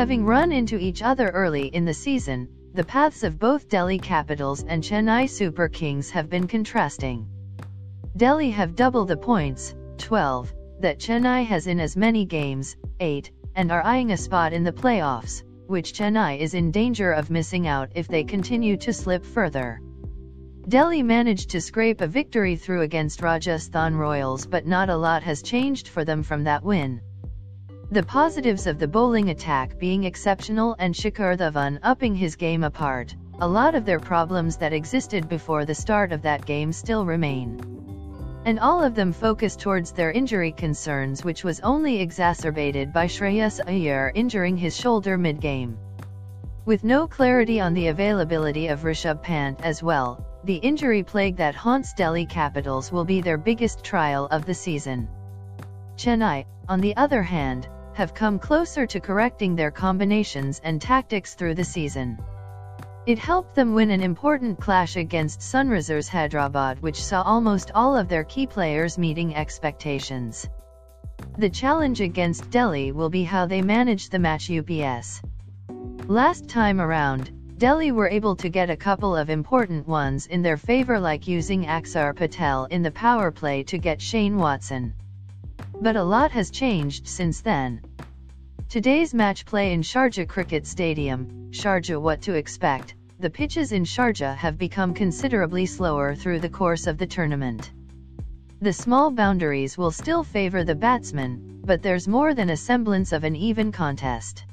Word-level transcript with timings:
Having 0.00 0.24
run 0.24 0.50
into 0.50 0.78
each 0.78 1.02
other 1.02 1.28
early 1.28 1.66
in 1.66 1.84
the 1.84 1.92
season, 1.92 2.48
the 2.72 2.82
paths 2.82 3.22
of 3.22 3.38
both 3.38 3.68
Delhi 3.68 3.98
Capitals 3.98 4.64
and 4.66 4.82
Chennai 4.82 5.28
Super 5.28 5.68
Kings 5.68 6.08
have 6.08 6.30
been 6.30 6.46
contrasting. 6.46 7.28
Delhi 8.16 8.48
have 8.50 8.74
double 8.74 9.04
the 9.04 9.18
points, 9.18 9.74
12, 9.98 10.54
that 10.80 11.00
Chennai 11.00 11.44
has 11.44 11.66
in 11.66 11.78
as 11.78 11.98
many 11.98 12.24
games, 12.24 12.78
8, 12.98 13.30
and 13.54 13.70
are 13.70 13.84
eyeing 13.84 14.12
a 14.12 14.16
spot 14.16 14.54
in 14.54 14.64
the 14.64 14.72
playoffs, 14.72 15.42
which 15.66 15.92
Chennai 15.92 16.38
is 16.38 16.54
in 16.54 16.70
danger 16.70 17.12
of 17.12 17.28
missing 17.28 17.66
out 17.66 17.90
if 17.94 18.08
they 18.08 18.24
continue 18.24 18.78
to 18.78 18.94
slip 18.94 19.22
further. 19.22 19.82
Delhi 20.66 21.02
managed 21.02 21.50
to 21.50 21.60
scrape 21.60 22.00
a 22.00 22.06
victory 22.06 22.56
through 22.56 22.80
against 22.80 23.20
Rajasthan 23.20 23.94
Royals 23.96 24.46
but 24.46 24.66
not 24.66 24.88
a 24.88 24.96
lot 24.96 25.22
has 25.24 25.42
changed 25.42 25.88
for 25.88 26.06
them 26.06 26.22
from 26.22 26.44
that 26.44 26.64
win. 26.64 27.02
The 27.92 28.04
positives 28.04 28.68
of 28.68 28.78
the 28.78 28.86
bowling 28.86 29.30
attack 29.30 29.76
being 29.80 30.04
exceptional 30.04 30.76
and 30.78 30.94
Shikhar 30.94 31.36
Dhawan 31.36 31.80
upping 31.82 32.14
his 32.14 32.36
game 32.36 32.62
apart, 32.62 33.16
a 33.40 33.48
lot 33.48 33.74
of 33.74 33.84
their 33.84 33.98
problems 33.98 34.58
that 34.58 34.72
existed 34.72 35.28
before 35.28 35.64
the 35.64 35.74
start 35.74 36.12
of 36.12 36.22
that 36.22 36.46
game 36.46 36.72
still 36.72 37.04
remain. 37.04 37.60
And 38.44 38.60
all 38.60 38.84
of 38.84 38.94
them 38.94 39.12
focus 39.12 39.56
towards 39.56 39.90
their 39.90 40.12
injury 40.12 40.52
concerns 40.52 41.24
which 41.24 41.42
was 41.42 41.58
only 41.62 42.00
exacerbated 42.00 42.92
by 42.92 43.08
Shreyas 43.08 43.58
Iyer 43.66 44.12
injuring 44.14 44.56
his 44.56 44.76
shoulder 44.76 45.18
mid-game. 45.18 45.76
With 46.64 46.84
no 46.84 47.08
clarity 47.08 47.60
on 47.60 47.74
the 47.74 47.88
availability 47.88 48.68
of 48.68 48.84
Rishabh 48.84 49.20
Pant 49.20 49.62
as 49.64 49.82
well, 49.82 50.24
the 50.44 50.58
injury 50.58 51.02
plague 51.02 51.38
that 51.38 51.56
haunts 51.56 51.92
Delhi 51.94 52.26
Capitals 52.26 52.92
will 52.92 53.04
be 53.04 53.20
their 53.20 53.36
biggest 53.36 53.82
trial 53.82 54.28
of 54.30 54.46
the 54.46 54.54
season. 54.54 55.08
Chennai, 55.96 56.46
on 56.68 56.80
the 56.80 56.96
other 56.96 57.20
hand, 57.24 57.66
have 57.94 58.14
come 58.14 58.38
closer 58.38 58.86
to 58.86 59.00
correcting 59.00 59.56
their 59.56 59.70
combinations 59.70 60.60
and 60.64 60.80
tactics 60.80 61.34
through 61.34 61.54
the 61.54 61.64
season. 61.64 62.18
It 63.06 63.18
helped 63.18 63.54
them 63.54 63.74
win 63.74 63.90
an 63.90 64.02
important 64.02 64.60
clash 64.60 64.96
against 64.96 65.40
Sunrisers 65.40 66.08
Hyderabad 66.08 66.80
which 66.80 67.02
saw 67.02 67.22
almost 67.22 67.70
all 67.74 67.96
of 67.96 68.08
their 68.08 68.24
key 68.24 68.46
players 68.46 68.98
meeting 68.98 69.34
expectations. 69.34 70.48
The 71.38 71.50
challenge 71.50 72.00
against 72.00 72.50
Delhi 72.50 72.92
will 72.92 73.10
be 73.10 73.24
how 73.24 73.46
they 73.46 73.62
manage 73.62 74.10
the 74.10 74.18
match 74.18 74.50
UPS. 74.50 75.22
Last 76.06 76.48
time 76.48 76.80
around, 76.80 77.30
Delhi 77.58 77.92
were 77.92 78.08
able 78.08 78.36
to 78.36 78.48
get 78.48 78.70
a 78.70 78.76
couple 78.76 79.14
of 79.14 79.28
important 79.28 79.86
ones 79.86 80.26
in 80.26 80.40
their 80.40 80.56
favor 80.56 80.98
like 80.98 81.28
using 81.28 81.64
Axar 81.64 82.16
Patel 82.16 82.64
in 82.66 82.82
the 82.82 82.90
power 82.90 83.30
play 83.30 83.62
to 83.64 83.76
get 83.76 84.00
Shane 84.00 84.36
Watson. 84.36 84.94
But 85.82 85.96
a 85.96 86.04
lot 86.04 86.30
has 86.32 86.50
changed 86.50 87.08
since 87.08 87.40
then. 87.40 87.80
Today's 88.68 89.14
match 89.14 89.46
play 89.46 89.72
in 89.72 89.80
Sharjah 89.80 90.28
Cricket 90.28 90.66
Stadium, 90.66 91.48
Sharjah 91.52 91.98
what 91.98 92.20
to 92.22 92.34
expect, 92.34 92.94
the 93.18 93.30
pitches 93.30 93.72
in 93.72 93.84
Sharjah 93.84 94.36
have 94.36 94.58
become 94.58 94.92
considerably 94.92 95.64
slower 95.64 96.14
through 96.14 96.40
the 96.40 96.50
course 96.50 96.86
of 96.86 96.98
the 96.98 97.06
tournament. 97.06 97.72
The 98.60 98.74
small 98.74 99.10
boundaries 99.10 99.78
will 99.78 99.90
still 99.90 100.22
favor 100.22 100.64
the 100.64 100.74
batsmen, 100.74 101.62
but 101.64 101.80
there's 101.80 102.06
more 102.06 102.34
than 102.34 102.50
a 102.50 102.58
semblance 102.58 103.12
of 103.12 103.24
an 103.24 103.34
even 103.34 103.72
contest. 103.72 104.44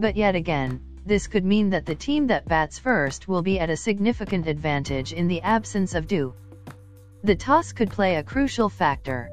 But 0.00 0.16
yet 0.16 0.34
again, 0.34 0.80
this 1.04 1.26
could 1.26 1.44
mean 1.44 1.68
that 1.70 1.84
the 1.84 1.94
team 1.94 2.26
that 2.28 2.48
bats 2.48 2.78
first 2.78 3.28
will 3.28 3.42
be 3.42 3.60
at 3.60 3.68
a 3.68 3.76
significant 3.76 4.46
advantage 4.46 5.12
in 5.12 5.28
the 5.28 5.42
absence 5.42 5.94
of 5.94 6.06
dew. 6.06 6.32
The 7.22 7.36
toss 7.36 7.72
could 7.72 7.90
play 7.90 8.16
a 8.16 8.22
crucial 8.22 8.70
factor. 8.70 9.30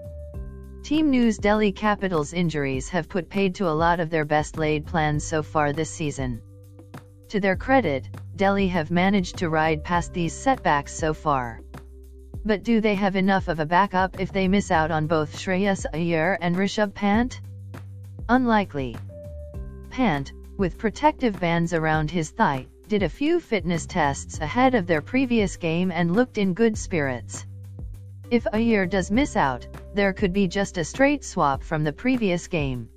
Team 0.86 1.09
News 1.09 1.39
Delhi 1.39 1.72
Capitals 1.72 2.31
injuries 2.31 2.89
have 2.89 3.09
put 3.09 3.28
paid 3.28 3.55
to 3.55 3.67
a 3.67 3.73
lot 3.73 4.00
of 4.00 4.11
their 4.11 4.23
best 4.23 4.55
laid 4.55 4.86
plans 4.86 5.23
so 5.23 5.41
far 5.41 5.73
this 5.73 5.89
season. 5.89 6.39
To 7.30 7.39
their 7.39 7.55
credit, 7.55 8.08
Delhi 8.35 8.68
have 8.68 8.91
managed 8.91 9.38
to 9.38 9.50
ride 9.50 9.84
past 9.84 10.13
these 10.13 10.31
setbacks 10.31 10.94
so 10.94 11.12
far. 11.12 11.59
But 12.46 12.62
do 12.62 12.81
they 12.81 12.94
have 12.94 13.16
enough 13.16 13.47
of 13.47 13.59
a 13.59 13.66
backup 13.66 14.19
if 14.19 14.31
they 14.31 14.47
miss 14.47 14.69
out 14.69 14.91
on 14.91 15.07
both 15.07 15.35
Shreyas 15.35 15.88
Iyer 15.91 16.38
and 16.40 16.56
Rishabh 16.56 16.94
Pant? 16.94 17.41
Unlikely. 18.29 18.96
Pant, 19.90 20.34
with 20.56 20.78
protective 20.78 21.40
bands 21.40 21.73
around 21.73 22.12
his 22.12 22.29
thigh, 22.29 22.67
did 22.88 23.02
a 23.02 23.09
few 23.09 23.40
fitness 23.40 23.88
tests 23.88 24.40
ahead 24.40 24.75
of 24.75 24.85
their 24.85 25.02
previous 25.02 25.57
game 25.57 25.90
and 25.91 26.16
looked 26.16 26.38
in 26.38 26.53
good 26.53 26.78
spirits. 26.78 27.47
If 28.29 28.46
Iyer 28.53 28.85
does 28.85 29.09
miss 29.09 29.35
out, 29.35 29.66
there 29.95 30.11
could 30.11 30.33
be 30.33 30.45
just 30.45 30.78
a 30.78 30.83
straight 30.83 31.23
swap 31.23 31.63
from 31.63 31.85
the 31.85 31.94
previous 31.94 32.47
game. 32.47 32.89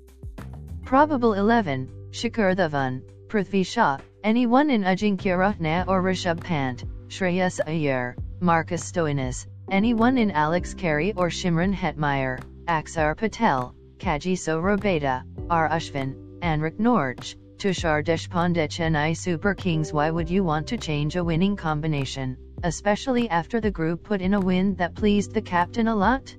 Probable 0.83 1.33
11, 1.33 1.89
Shikhar 2.11 2.55
Dhawan, 2.55 3.01
Prithvi 3.29 3.65
Shaw, 3.65 3.97
anyone 4.21 4.69
in 4.69 4.83
Ajinkya 4.83 5.37
Rahane 5.37 5.87
or 5.87 6.01
Rishabh 6.03 6.43
Pant, 6.43 6.83
Shreyas 7.07 7.61
Iyer, 7.65 8.17
Marcus 8.41 8.83
Stoinis, 8.83 9.47
anyone 9.71 10.17
in 10.17 10.31
Alex 10.31 10.73
Carey 10.73 11.13
or 11.15 11.29
Shimron 11.29 11.73
Hetmyer, 11.73 12.41
Axar 12.65 13.15
Patel, 13.15 13.73
Kagiso 13.97 14.61
Rabada, 14.61 15.23
R. 15.49 15.69
Ashwin, 15.69 16.15
Anrich 16.41 16.79
Nortje, 16.79 17.35
Tushar 17.57 18.03
Deshpande 18.03 18.67
Chennai 18.67 19.15
Super 19.15 19.53
Kings 19.53 19.93
Why 19.93 20.11
would 20.11 20.29
you 20.29 20.43
want 20.43 20.67
to 20.67 20.77
change 20.77 21.15
a 21.15 21.23
winning 21.23 21.55
combination, 21.55 22.37
especially 22.63 23.29
after 23.29 23.61
the 23.61 23.71
group 23.71 24.03
put 24.03 24.21
in 24.21 24.33
a 24.33 24.39
win 24.39 24.75
that 24.75 24.95
pleased 24.95 25.33
the 25.33 25.41
captain 25.41 25.87
a 25.87 25.95
lot? 25.95 26.35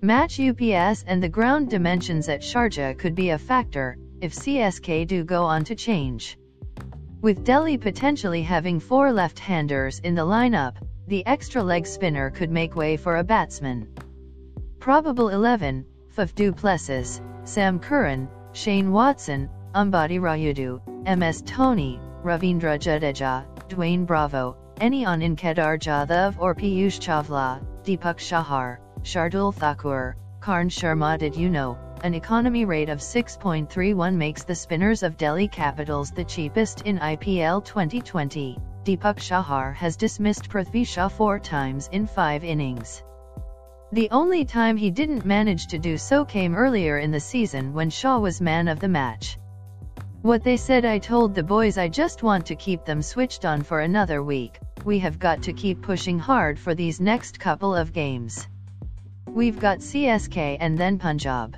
Match 0.00 0.38
UPS 0.38 1.02
and 1.08 1.20
the 1.20 1.28
ground 1.28 1.70
dimensions 1.70 2.28
at 2.28 2.40
Sharjah 2.40 2.96
could 2.96 3.16
be 3.16 3.30
a 3.30 3.38
factor, 3.38 3.96
if 4.20 4.32
CSK 4.32 5.08
do 5.08 5.24
go 5.24 5.42
on 5.42 5.64
to 5.64 5.74
change. 5.74 6.38
With 7.20 7.44
Delhi 7.44 7.76
potentially 7.76 8.42
having 8.42 8.78
four 8.78 9.10
left-handers 9.10 9.98
in 9.98 10.14
the 10.14 10.22
lineup, 10.22 10.76
the 11.08 11.26
extra 11.26 11.64
leg 11.64 11.84
spinner 11.84 12.30
could 12.30 12.52
make 12.52 12.76
way 12.76 12.96
for 12.96 13.16
a 13.16 13.24
batsman. 13.24 13.88
Probable 14.78 15.30
11, 15.30 15.84
Faf 16.16 16.32
du 16.32 16.52
Plessis, 16.52 17.20
Sam 17.42 17.80
Curran, 17.80 18.28
Shane 18.52 18.92
Watson, 18.92 19.50
Ambati 19.74 20.20
Rayudu, 20.20 20.80
MS 21.18 21.42
Dhoni, 21.42 21.98
Ravindra 22.22 22.78
Jadeja, 22.78 23.44
Dwayne 23.68 24.06
Bravo, 24.06 24.56
Anion 24.76 25.22
in 25.22 25.34
Kedar 25.34 25.76
Jadhav 25.76 26.36
or 26.38 26.54
Piyush 26.54 27.00
Chawla, 27.00 27.60
Deepak 27.82 28.18
Chahar, 28.18 28.78
Shardul 29.02 29.54
Thakur, 29.54 30.16
Karn 30.40 30.68
Sharma 30.68 31.18
Did 31.18 31.36
you 31.36 31.48
know, 31.48 31.78
an 32.04 32.14
economy 32.14 32.64
rate 32.64 32.88
of 32.88 32.98
6.31 32.98 34.14
makes 34.14 34.44
the 34.44 34.54
spinners 34.54 35.02
of 35.02 35.16
Delhi 35.16 35.48
Capitals 35.48 36.10
the 36.10 36.24
cheapest 36.24 36.82
in 36.82 36.98
IPL 36.98 37.64
2020. 37.64 38.58
Deepak 38.84 39.16
Chahar 39.16 39.74
has 39.74 39.96
dismissed 39.96 40.48
Prithvi 40.48 40.86
Shaw 40.86 41.08
four 41.08 41.38
times 41.38 41.88
in 41.92 42.06
five 42.06 42.44
innings. 42.44 43.02
The 43.92 44.10
only 44.10 44.44
time 44.44 44.76
he 44.76 44.90
didn't 44.90 45.24
manage 45.24 45.66
to 45.68 45.78
do 45.78 45.96
so 45.96 46.24
came 46.24 46.54
earlier 46.54 46.98
in 46.98 47.10
the 47.10 47.20
season 47.20 47.72
when 47.72 47.90
Shaw 47.90 48.18
was 48.18 48.40
man 48.40 48.68
of 48.68 48.80
the 48.80 48.88
match. 48.88 49.38
What 50.22 50.44
they 50.44 50.56
said 50.56 50.84
I 50.84 50.98
told 50.98 51.34
the 51.34 51.42
boys 51.42 51.78
I 51.78 51.88
just 51.88 52.22
want 52.22 52.46
to 52.46 52.56
keep 52.56 52.84
them 52.84 53.02
switched 53.02 53.44
on 53.44 53.62
for 53.62 53.80
another 53.80 54.22
week, 54.22 54.58
we 54.84 54.98
have 54.98 55.18
got 55.18 55.42
to 55.42 55.52
keep 55.52 55.82
pushing 55.82 56.18
hard 56.18 56.58
for 56.58 56.74
these 56.74 57.00
next 57.00 57.40
couple 57.40 57.74
of 57.74 57.92
games. 57.92 58.46
We've 59.34 59.60
got 59.60 59.78
CSK 59.78 60.56
and 60.58 60.76
then 60.76 60.98
Punjab. 60.98 61.56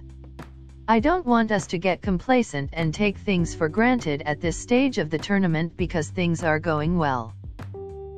I 0.89 0.99
don't 0.99 1.25
want 1.25 1.53
us 1.53 1.69
to 1.69 1.79
get 1.79 2.03
complacent 2.03 2.71
and 2.73 2.93
take 2.93 3.17
things 3.17 3.55
for 3.55 3.69
granted 3.69 4.23
at 4.27 4.41
this 4.41 4.57
stage 4.57 4.99
of 4.99 5.09
the 5.09 5.19
tournament 5.19 5.77
because 5.77 6.09
things 6.09 6.43
are 6.43 6.59
going 6.59 6.99
well. 6.99 7.33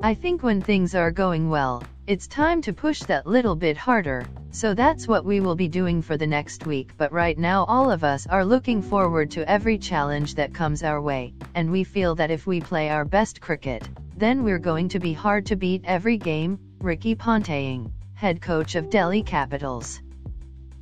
I 0.03 0.15
think 0.15 0.43
when 0.43 0.61
things 0.61 0.95
are 0.95 1.11
going 1.11 1.51
well, 1.51 1.83
it's 2.07 2.27
time 2.27 2.63
to 2.63 2.73
push 2.73 3.01
that 3.01 3.27
little 3.27 3.55
bit 3.55 3.77
harder, 3.77 4.25
so 4.51 4.75
that's 4.75 5.07
what 5.07 5.25
we 5.25 5.41
will 5.41 5.55
be 5.55 5.69
doing 5.69 6.03
for 6.03 6.17
the 6.17 6.27
next 6.27 6.67
week. 6.67 6.91
But 6.97 7.13
right 7.13 7.39
now, 7.39 7.65
all 7.67 7.91
of 7.91 8.03
us 8.03 8.27
are 8.27 8.45
looking 8.45 8.83
forward 8.83 9.31
to 9.33 9.49
every 9.49 9.79
challenge 9.79 10.35
that 10.35 10.55
comes 10.55 10.83
our 10.83 11.01
way, 11.01 11.35
and 11.55 11.71
we 11.71 11.85
feel 11.85 12.15
that 12.17 12.33
if 12.33 12.47
we 12.47 12.61
play 12.61 12.91
our 12.91 13.05
best 13.05 13.41
cricket, 13.41 13.89
then 14.17 14.43
we're 14.43 14.59
going 14.59 14.89
to 14.89 14.99
be 14.99 15.13
hard 15.13 15.47
to 15.47 15.57
beat 15.57 15.85
every 15.85 16.17
game. 16.17 16.59
Ricky 16.81 17.15
Ponting, 17.15 17.93
head 18.23 18.41
coach 18.41 18.77
of 18.77 18.89
Delhi 18.89 19.21
Capitals. 19.25 20.01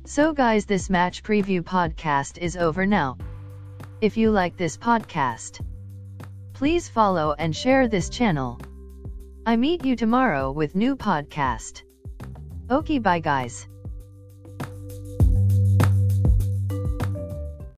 So, 0.05 0.31
guys, 0.31 0.65
this 0.65 0.91
match 0.91 1.23
preview 1.23 1.63
podcast 1.63 2.37
is 2.37 2.55
over 2.55 2.85
now. 2.85 3.17
If 3.99 4.15
you 4.15 4.29
like 4.29 4.57
this 4.57 4.77
podcast, 4.77 5.59
please 6.53 6.87
follow 6.87 7.33
and 7.39 7.55
share 7.55 7.87
this 7.87 8.09
channel. 8.09 8.59
I 9.43 9.55
meet 9.55 9.83
you 9.83 9.95
tomorrow 9.95 10.51
with 10.51 10.75
new 10.75 10.95
podcast. 10.95 11.81
Okay 12.69 12.99
bye 12.99 13.21
guys. 13.21 13.67